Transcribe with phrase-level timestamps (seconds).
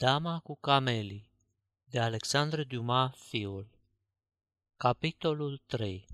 [0.00, 1.30] Dama cu camelii
[1.84, 3.66] de Alexandre Dumas fiul
[4.76, 6.06] Capitolul 3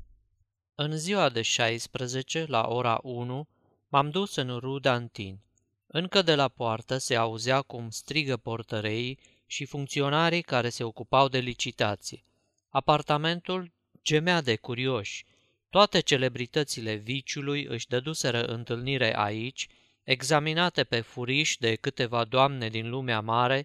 [0.74, 3.48] În ziua de 16, la ora 1,
[3.88, 5.38] m-am dus în Rudantin.
[5.86, 11.38] Încă de la poartă se auzea cum strigă portăreii și funcționarii care se ocupau de
[11.38, 12.24] licitație.
[12.68, 13.72] Apartamentul
[14.02, 15.24] gemea de curioși.
[15.70, 19.68] Toate celebritățile viciului își dăduseră întâlnire aici,
[20.04, 23.64] examinate pe furiș de câteva doamne din lumea mare,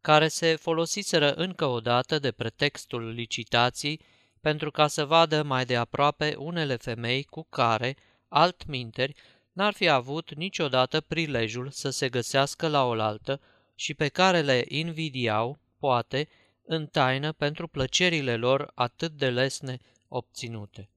[0.00, 4.00] care se folosiseră încă o dată de pretextul licitației
[4.40, 7.96] pentru ca să vadă mai de aproape unele femei cu care,
[8.28, 9.14] altminteri,
[9.52, 13.40] n-ar fi avut niciodată prilejul să se găsească la oaltă
[13.74, 16.28] și pe care le invidiau, poate,
[16.64, 19.78] în taină pentru plăcerile lor atât de lesne
[20.08, 20.88] obținute.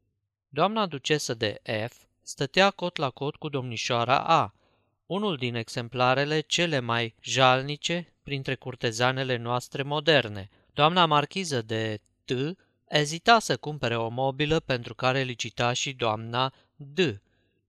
[0.50, 4.54] Doamna ducesă de F stătea cot la cot cu domnișoara A,
[5.06, 10.50] unul din exemplarele cele mai jalnice printre curtezanele noastre moderne.
[10.74, 12.32] Doamna marchiză de T
[12.88, 17.00] ezita să cumpere o mobilă pentru care licita și doamna D,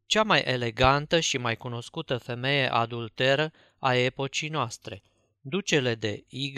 [0.07, 5.03] cea mai elegantă și mai cunoscută femeie adulteră a epocii noastre.
[5.41, 6.53] Ducele de Y,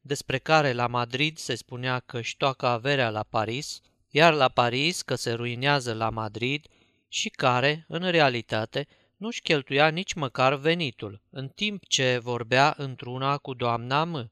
[0.00, 5.02] despre care la Madrid se spunea că își toacă averea la Paris, iar la Paris
[5.02, 6.66] că se ruinează la Madrid
[7.08, 8.86] și care, în realitate,
[9.22, 14.30] nu-și cheltuia nici măcar venitul, în timp ce vorbea într-una cu doamna M.,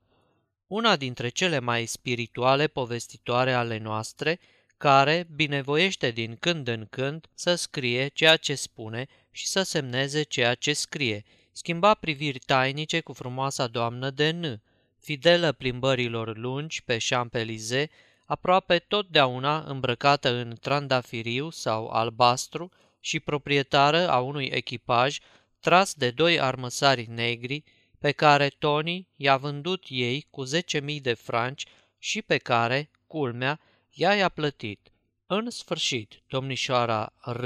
[0.67, 4.41] una dintre cele mai spirituale povestitoare ale noastre,
[4.77, 10.55] care binevoiește din când în când să scrie ceea ce spune și să semneze ceea
[10.55, 14.63] ce scrie, schimba priviri tainice cu frumoasa doamnă de N.,
[14.99, 17.91] fidelă plimbărilor lungi pe Champs-Élysées,
[18.25, 25.19] aproape totdeauna îmbrăcată în trandafiriu sau albastru, și proprietară a unui echipaj
[25.61, 27.63] tras de doi armăsari negri
[27.99, 31.67] pe care Tony i-a vândut ei cu 10.000 de franci
[31.99, 34.93] și pe care, culmea, ea i-a plătit.
[35.27, 37.45] În sfârșit, domnișoara R.,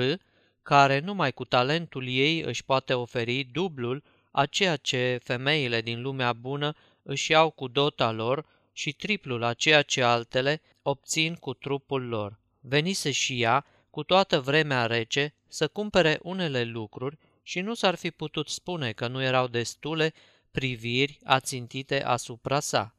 [0.63, 6.33] care numai cu talentul ei își poate oferi dublul a ceea ce femeile din lumea
[6.33, 12.09] bună își iau cu dota lor și triplul a ceea ce altele obțin cu trupul
[12.09, 12.41] lor.
[12.61, 18.11] Venise și ea, cu toată vremea rece, să cumpere unele lucruri și nu s-ar fi
[18.11, 20.13] putut spune că nu erau destule
[20.51, 22.95] priviri ațintite asupra sa.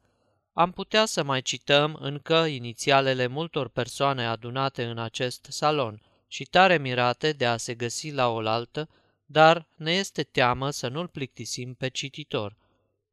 [0.52, 6.78] Am putea să mai cităm încă inițialele multor persoane adunate în acest salon și tare
[6.78, 8.88] mirate de a se găsi la oaltă,
[9.26, 12.56] dar ne este teamă să nu-l plictisim pe cititor.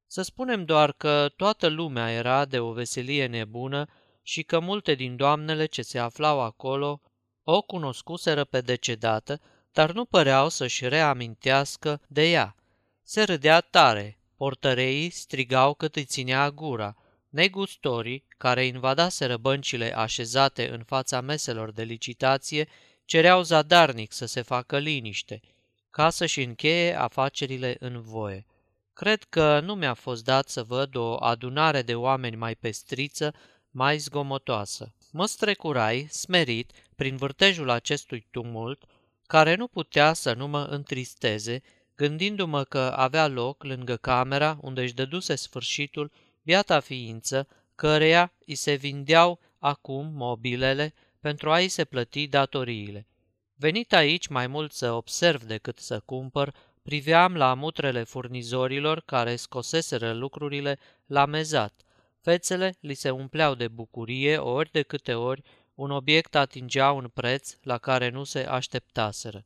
[0.08, 3.86] Să spunem doar că toată lumea era de o veselie nebună
[4.22, 7.02] și că multe din doamnele ce se aflau acolo
[7.44, 12.56] o cunoscuseră pe decedată, dar nu păreau să-și reamintească de ea.
[13.04, 16.96] Se râdea tare, portăreii strigau cât îi ținea gura,
[17.30, 22.68] negustorii, care invadaseră băncile așezate în fața meselor de licitație,
[23.06, 25.42] cereau zadarnic să se facă liniște,
[25.90, 28.46] ca să-și încheie afacerile în voie.
[28.94, 33.34] Cred că nu mi-a fost dat să văd o adunare de oameni mai pestriță,
[33.70, 34.94] mai zgomotoasă.
[35.16, 38.84] Mă strecurai, smerit, prin vârtejul acestui tumult,
[39.28, 41.62] care nu putea să nu mă întristeze,
[41.96, 46.12] gândindu-mă că avea loc lângă camera unde își dăduse sfârșitul
[46.44, 53.08] biata ființă, căreia îi se vindeau acum mobilele pentru a-i se plăti datoriile.
[53.56, 56.54] Venit aici mai mult să observ decât să cumpăr,
[56.84, 61.82] priveam la mutrele furnizorilor care scoseseră lucrurile la mezat.
[62.24, 65.44] Fețele li se umpleau de bucurie ori de câte ori
[65.76, 69.46] un obiect atingea un preț la care nu se așteptaseră.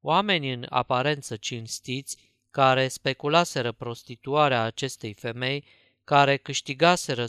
[0.00, 2.16] Oamenii în aparență cinstiți,
[2.50, 5.64] care speculaseră prostituarea acestei femei,
[6.04, 7.28] care câștigaseră 100%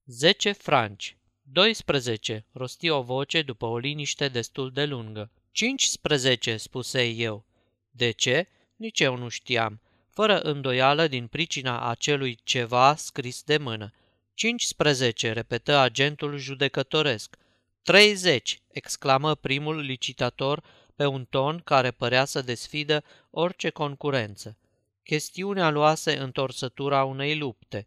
[0.05, 1.17] 10 franci.
[1.43, 5.31] 12, rosti o voce după o liniște destul de lungă.
[5.51, 7.45] 15, spuse eu.
[7.91, 8.49] De ce?
[8.77, 9.81] Nici eu nu știam,
[10.11, 13.93] fără îndoială din pricina acelui ceva scris de mână.
[14.35, 17.37] 15, repetă agentul judecătoresc.
[17.83, 20.63] 30, exclamă primul licitator
[20.99, 24.57] pe un ton care părea să desfidă orice concurență.
[25.03, 27.87] Chestiunea luase întorsătura unei lupte.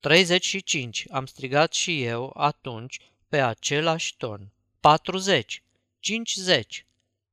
[0.00, 2.98] 35, am strigat și eu atunci
[3.28, 4.52] pe același ton.
[4.80, 5.62] 40,
[5.98, 6.86] 50,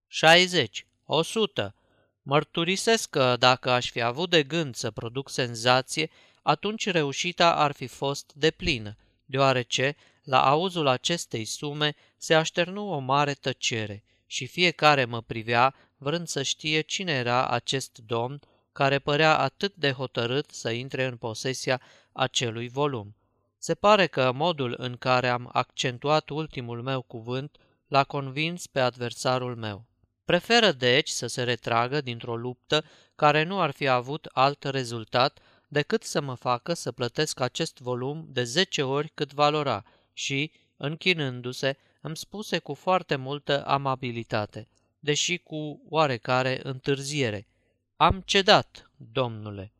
[0.07, 1.75] 60, 100.
[2.21, 6.09] Mărturisesc că dacă aș fi avut de gând să produc senzație,
[6.41, 13.33] atunci reușita ar fi fost deplină, deoarece, la auzul acestei sume, se așternu o mare
[13.33, 18.39] tăcere și fiecare mă privea vrând să știe cine era acest domn
[18.71, 21.81] care părea atât de hotărât să intre în posesia
[22.11, 23.15] acelui volum.
[23.57, 29.55] Se pare că modul în care am accentuat ultimul meu cuvânt l-a convins pe adversarul
[29.55, 29.85] meu.
[30.25, 32.85] Preferă deci să se retragă dintr-o luptă
[33.15, 38.27] care nu ar fi avut alt rezultat decât să mă facă să plătesc acest volum
[38.29, 39.83] de zece ori cât valora
[40.13, 44.67] și, închinându-se, îmi spuse cu foarte multă amabilitate,
[44.99, 47.47] deși cu oarecare întârziere.
[47.95, 49.73] Am cedat, domnule.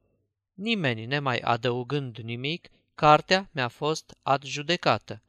[0.54, 5.22] Nimeni nemai adăugând nimic, cartea mi-a fost adjudecată.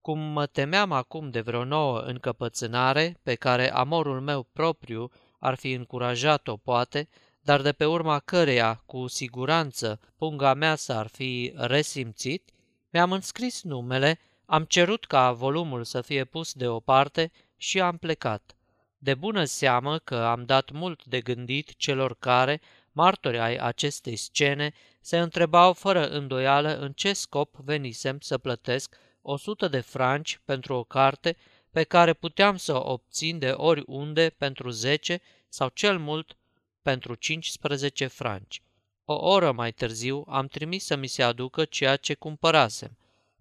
[0.00, 5.72] Cum mă temeam acum de vreo nouă încăpățânare, pe care amorul meu propriu ar fi
[5.72, 7.08] încurajat-o poate,
[7.40, 12.50] dar de pe urma căreia, cu siguranță, punga mea s-ar fi resimțit,
[12.90, 18.56] mi-am înscris numele, am cerut ca volumul să fie pus deoparte și am plecat.
[18.98, 22.60] De bună seamă că am dat mult de gândit celor care,
[22.92, 29.68] martori ai acestei scene, se întrebau fără îndoială în ce scop venisem să plătesc 100
[29.68, 31.36] de franci pentru o carte
[31.70, 36.36] pe care puteam să o obțin de oriunde pentru 10 sau cel mult
[36.82, 38.62] pentru 15 franci.
[39.04, 42.96] O oră mai târziu am trimis să mi se aducă ceea ce cumpărasem.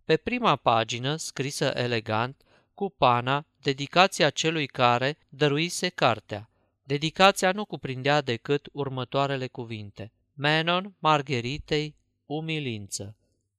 [0.06, 2.42] Pe prima pagină, scrisă elegant,
[2.74, 6.50] cu pana, dedicația celui care dăruise cartea.
[6.84, 10.12] Dedicația nu cuprindea decât următoarele cuvinte.
[10.34, 13.16] Menon Margheritei Umilință.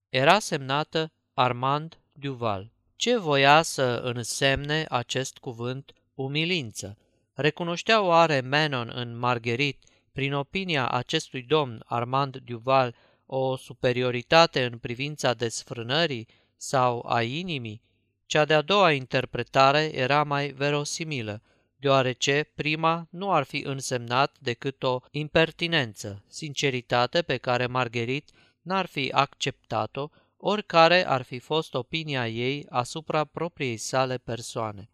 [0.08, 2.70] Era semnată Armand Duval.
[2.96, 6.98] Ce voia să însemne acest cuvânt umilință?
[7.32, 12.94] Recunoștea oare Menon în Margherit, prin opinia acestui domn Armand Duval,
[13.26, 17.82] o superioritate în privința desfrânării sau a inimii?
[18.26, 21.43] Cea de-a doua interpretare era mai verosimilă,
[21.76, 28.31] deoarece prima nu ar fi însemnat decât o impertinență, sinceritate pe care Margherit
[28.62, 34.90] n-ar fi acceptat-o oricare ar fi fost opinia ei asupra propriei sale persoane.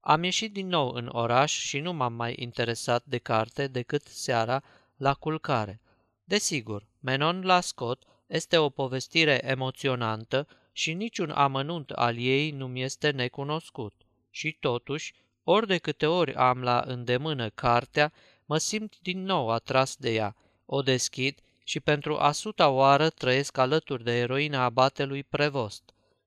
[0.00, 4.62] Am ieșit din nou în oraș și nu m-am mai interesat de carte decât seara
[4.96, 5.80] la culcare.
[6.24, 12.82] Desigur, Menon la Scott este o povestire emoționantă și niciun amănunt al ei nu mi
[12.82, 13.92] este necunoscut.
[14.30, 18.12] Și totuși, ori de câte ori am la îndemână cartea,
[18.44, 23.58] mă simt din nou atras de ea, o deschid și pentru a suta oară trăiesc
[23.58, 25.82] alături de eroina abatelui Prevost.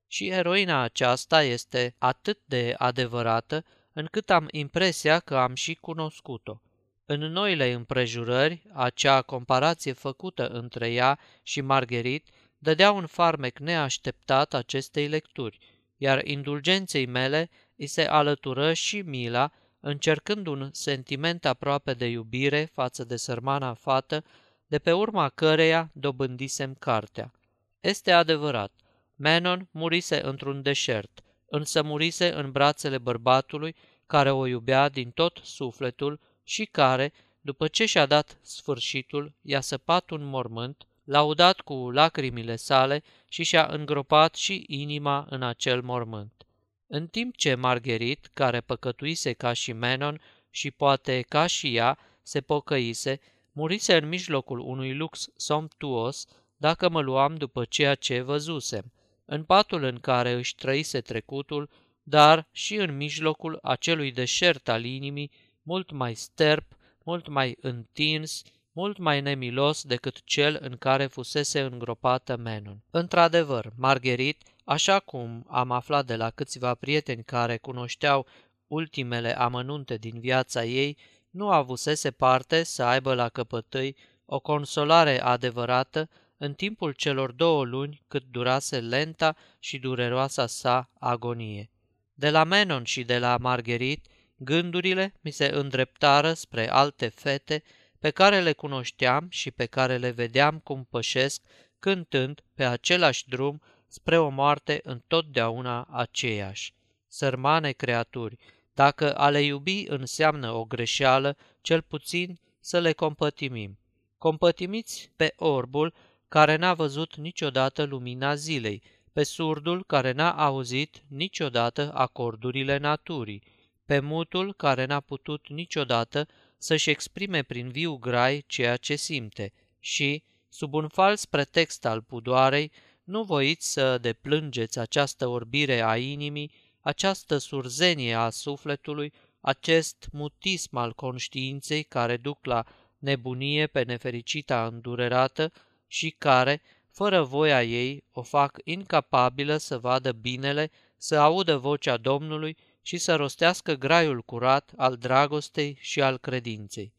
[0.06, 6.60] Și eroina aceasta este atât de adevărată încât am impresia că am și cunoscut-o.
[7.10, 15.08] În noile împrejurări, acea comparație făcută între ea și Margherit dădea un farmec neașteptat acestei
[15.08, 15.58] lecturi,
[15.96, 23.04] iar indulgenței mele îi se alătură și mila, încercând un sentiment aproape de iubire față
[23.04, 24.24] de sărmana fată
[24.66, 27.32] de pe urma căreia dobândisem cartea.
[27.80, 28.72] Este adevărat,
[29.14, 36.20] Menon murise într-un deșert, însă murise în brațele bărbatului care o iubea din tot sufletul
[36.48, 43.02] și care, după ce și-a dat sfârșitul, i-a săpat un mormânt, laudat cu lacrimile sale
[43.28, 46.46] și și-a îngropat și inima în acel mormânt.
[46.86, 52.40] În timp ce Margherit, care păcătuise ca și Menon și poate ca și ea, se
[52.40, 53.20] pocăise,
[53.52, 56.26] murise în mijlocul unui lux somptuos,
[56.56, 58.92] dacă mă luam după ceea ce văzusem,
[59.24, 61.70] în patul în care își trăise trecutul,
[62.02, 65.30] dar și în mijlocul acelui deșert al inimii,
[65.68, 72.36] mult mai sterp, mult mai întins, mult mai nemilos decât cel în care fusese îngropată
[72.36, 72.82] Menon.
[72.90, 78.26] Într-adevăr, Margherit, așa cum am aflat de la câțiva prieteni care cunoșteau
[78.66, 80.96] ultimele amănunte din viața ei,
[81.30, 88.02] nu avusese parte să aibă la căpătâi o consolare adevărată în timpul celor două luni
[88.08, 91.70] cât durase lenta și dureroasa sa agonie.
[92.14, 94.06] De la Menon și de la Margherit,
[94.38, 97.62] gândurile mi se îndreptară spre alte fete
[97.98, 101.42] pe care le cunoșteam și pe care le vedeam cum pășesc,
[101.78, 106.74] cântând pe același drum spre o moarte întotdeauna aceeași.
[107.08, 108.36] Sărmane creaturi,
[108.74, 113.78] dacă a le iubi înseamnă o greșeală, cel puțin să le compătimim.
[114.18, 115.94] Compătimiți pe orbul
[116.28, 123.42] care n-a văzut niciodată lumina zilei, pe surdul care n-a auzit niciodată acordurile naturii,
[123.88, 126.28] pe mutul care n-a putut niciodată
[126.58, 132.72] să-și exprime prin viu grai ceea ce simte și, sub un fals pretext al pudoarei,
[133.04, 140.92] nu voiți să deplângeți această orbire a inimii, această surzenie a sufletului, acest mutism al
[140.92, 142.64] conștiinței care duc la
[142.98, 145.52] nebunie pe nefericita îndurerată
[145.86, 152.56] și care, fără voia ei, o fac incapabilă să vadă binele, să audă vocea Domnului
[152.88, 156.92] și să rostească graiul curat al dragostei și al credinței.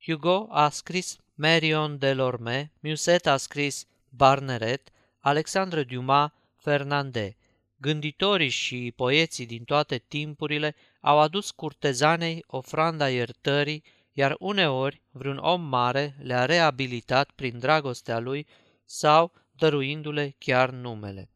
[0.00, 4.88] Hugo a scris Marion de Lorme, Musset a scris Barneret,
[5.20, 7.32] Alexandre Dumas, Fernandez.
[7.76, 15.62] Gânditorii și poeții din toate timpurile au adus curtezanei ofranda iertării, iar uneori vreun om
[15.62, 18.46] mare le-a reabilitat prin dragostea lui
[18.84, 21.30] sau dăruindu-le chiar numele.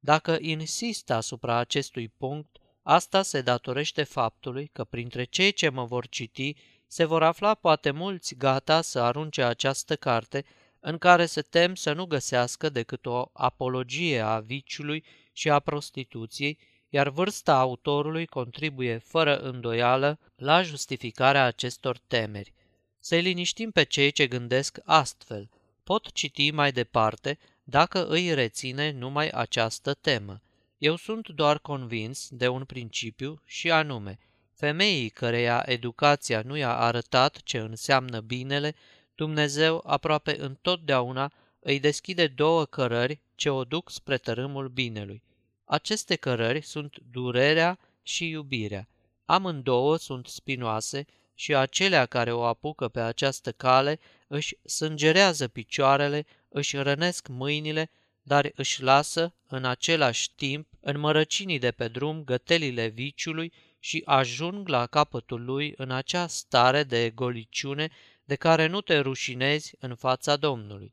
[0.00, 6.08] Dacă insist asupra acestui punct, asta se datorește faptului că printre cei ce mă vor
[6.08, 6.54] citi
[6.86, 10.44] se vor afla poate mulți gata să arunce această carte
[10.80, 16.58] în care se tem să nu găsească decât o apologie a viciului și a prostituției,
[16.88, 22.52] iar vârsta autorului contribuie fără îndoială la justificarea acestor temeri.
[22.98, 25.50] Să-i liniștim pe cei ce gândesc astfel.
[25.84, 30.42] Pot citi mai departe dacă îi reține numai această temă.
[30.78, 34.18] Eu sunt doar convins de un principiu și anume,
[34.52, 38.74] femeii căreia educația nu i-a arătat ce înseamnă binele,
[39.14, 45.22] Dumnezeu aproape întotdeauna îi deschide două cărări ce o duc spre tărâmul binelui.
[45.64, 48.88] Aceste cărări sunt durerea și iubirea.
[49.24, 51.04] Amândouă sunt spinoase
[51.34, 57.90] și acelea care o apucă pe această cale își sângerează picioarele, își rănesc mâinile,
[58.26, 64.68] dar își lasă în același timp în mărăcinii de pe drum gătelile viciului și ajung
[64.68, 67.90] la capătul lui în acea stare de goliciune
[68.24, 70.92] de care nu te rușinezi în fața Domnului.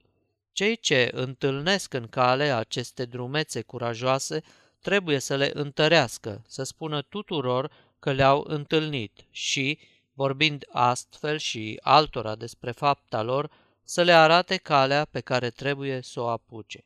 [0.52, 4.42] Cei ce întâlnesc în cale aceste drumețe curajoase
[4.82, 9.80] trebuie să le întărească, să spună tuturor că le-au întâlnit și,
[10.14, 13.52] vorbind astfel și altora despre fapta lor,
[13.84, 16.86] să le arate calea pe care trebuie să o apuce.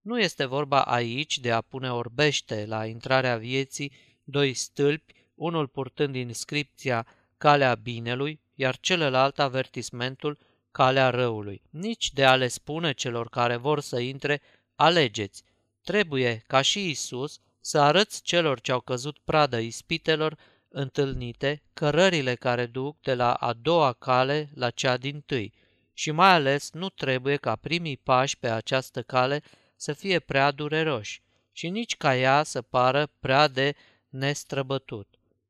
[0.00, 3.92] Nu este vorba aici de a pune orbește la intrarea vieții
[4.24, 7.06] doi stâlpi, unul purtând inscripția
[7.38, 10.38] Calea Binelui, iar celălalt avertismentul
[10.72, 14.40] Calea Răului, nici de a le spune celor care vor să intre,
[14.74, 15.42] alegeți,
[15.82, 20.38] Trebuie, ca și Isus, să arăți celor ce au căzut pradă ispitelor
[20.68, 25.52] întâlnite cărările care duc de la a doua cale la cea din tâi.
[25.92, 29.42] Și mai ales nu trebuie ca primii pași pe această cale
[29.80, 31.22] să fie prea dureroși
[31.52, 33.74] și nici ca ea să pară prea de
[34.08, 35.08] nestrăbătut.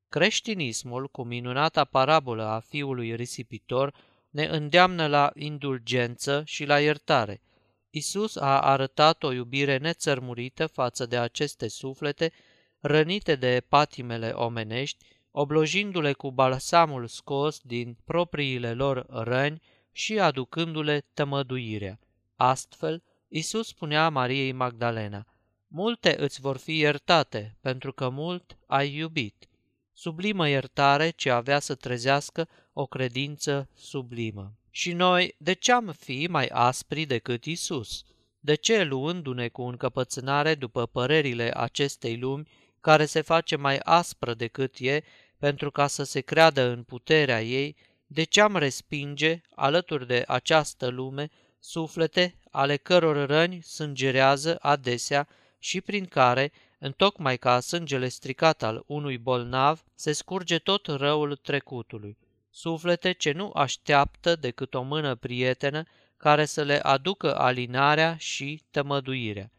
[0.09, 3.95] Creștinismul, cu minunata parabolă a fiului risipitor,
[4.31, 7.41] ne îndeamnă la indulgență și la iertare–
[7.91, 12.33] Isus a arătat o iubire nețărmurită față de aceste suflete
[12.81, 21.99] rănite de patimele omenești, oblojindu-le cu balsamul scos din propriile lor răni și aducându-le tămăduirea.
[22.37, 25.27] Astfel, Isus spunea Mariei Magdalena,
[25.67, 29.49] Multe îți vor fi iertate, pentru că mult ai iubit.
[29.93, 34.53] Sublimă iertare ce avea să trezească o credință sublimă.
[34.71, 38.05] Și noi, de ce am fi mai aspri decât Isus?
[38.41, 42.49] De ce, luându-ne cu încăpățânare după părerile acestei lumi,
[42.81, 45.03] care se face mai aspră decât e,
[45.39, 50.89] pentru ca să se creadă în puterea ei, de ce am respinge, alături de această
[50.89, 58.83] lume, suflete ale căror răni sângerează adesea și prin care, întocmai ca sângele stricat al
[58.87, 62.17] unui bolnav, se scurge tot răul trecutului.
[62.51, 65.85] suflete ce nu așteaptă decât o mână prietenă
[66.17, 69.51] care să le aducă alinarea și tămăduirea.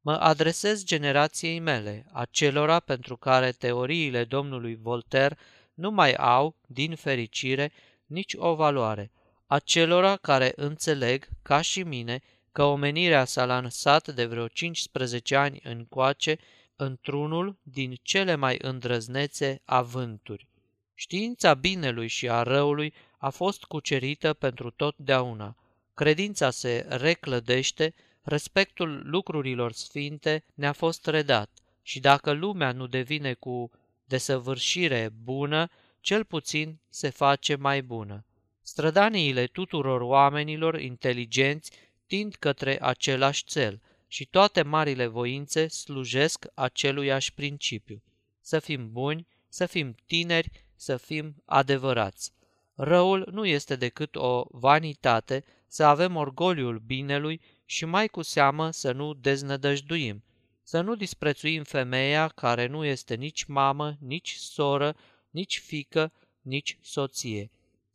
[0.00, 5.38] Mă adresez generației mele, acelora pentru care teoriile domnului Voltaire
[5.74, 7.72] nu mai au, din fericire,
[8.06, 9.10] nici o valoare,
[9.52, 12.20] acelora care înțeleg, ca și mine,
[12.52, 16.38] că omenirea s-a lansat de vreo 15 ani încoace
[16.76, 20.48] într-unul din cele mai îndrăznețe avânturi.
[20.94, 25.56] Știința binelui și a răului a fost cucerită pentru totdeauna.
[25.94, 31.50] Credința se reclădește, respectul lucrurilor sfinte ne-a fost redat
[31.82, 33.70] și dacă lumea nu devine cu
[34.04, 35.68] desăvârșire bună,
[36.00, 38.24] cel puțin se face mai bună.
[38.70, 41.70] Strădaniile tuturor oamenilor inteligenți
[42.06, 48.02] tind către același cel și toate marile voințe slujesc aceluiași principiu.
[48.40, 52.32] Să fim buni, să fim tineri, să fim adevărați.
[52.74, 58.92] Răul nu este decât o vanitate, să avem orgoliul binelui și mai cu seamă să
[58.92, 60.24] nu deznădăjduim,
[60.62, 64.96] să nu disprețuim femeia care nu este nici mamă, nici soră,
[65.30, 66.12] nici fică,
[66.42, 67.50] nici soție.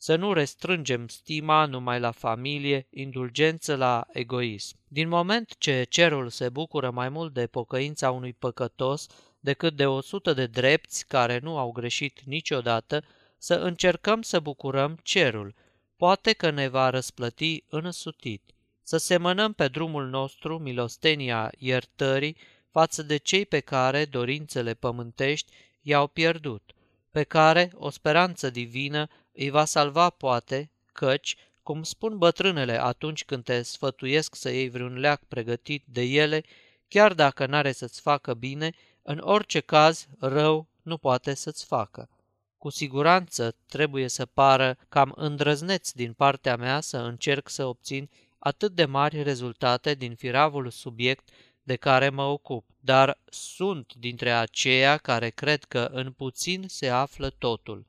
[0.06, 4.78] Să nu restrângem stima numai la familie, indulgență la egoism.
[4.88, 9.08] Din moment ce cerul se bucură mai mult de pocăința unui păcătos
[9.40, 13.04] decât de o sută de drepți care nu au greșit niciodată,
[13.38, 15.56] să încercăm să bucurăm cerul.
[15.98, 18.52] Poate că ne va răsplăti însutit.
[18.84, 22.38] Să semănăm pe drumul nostru milostenia iertării
[22.72, 26.72] față de cei pe care dorințele pământești i-au pierdut,
[27.12, 33.44] pe care o speranță divină îi va salva poate, căci, cum spun bătrânele atunci când
[33.44, 36.44] te sfătuiesc să iei vreun leac pregătit de ele,
[36.88, 42.10] chiar dacă n-are să-ți facă bine, în orice caz rău nu poate să-ți facă.
[42.58, 48.72] Cu siguranță trebuie să pară cam îndrăzneț din partea mea să încerc să obțin atât
[48.72, 51.30] de mari rezultate din firavul subiect
[51.64, 57.30] de care mă ocup, dar sunt dintre aceia care cred că în puțin se află
[57.30, 57.86] totul.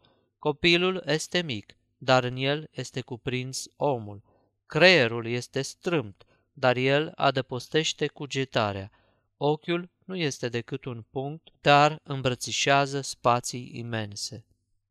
[0.47, 4.23] Copilul este mic, dar în el este cuprins omul.
[4.67, 8.91] Creierul este strâmt, dar el adăpostește cugetarea.
[9.37, 14.45] Ochiul nu este decât un punct, dar îmbrățișează spații imense.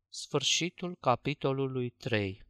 [0.10, 2.45] Sfârșitul capitolului 3